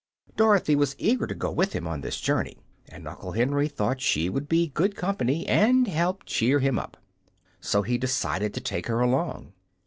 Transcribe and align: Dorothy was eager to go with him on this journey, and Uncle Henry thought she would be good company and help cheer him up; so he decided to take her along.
Dorothy 0.35 0.75
was 0.75 0.95
eager 0.97 1.27
to 1.27 1.35
go 1.35 1.51
with 1.51 1.73
him 1.73 1.85
on 1.87 2.01
this 2.01 2.19
journey, 2.19 2.57
and 2.89 3.07
Uncle 3.07 3.33
Henry 3.33 3.67
thought 3.67 4.01
she 4.01 4.29
would 4.29 4.49
be 4.49 4.69
good 4.69 4.95
company 4.95 5.45
and 5.47 5.87
help 5.87 6.23
cheer 6.25 6.57
him 6.57 6.79
up; 6.79 6.97
so 7.59 7.83
he 7.83 7.99
decided 7.99 8.51
to 8.55 8.61
take 8.61 8.87
her 8.87 8.99
along. 8.99 9.53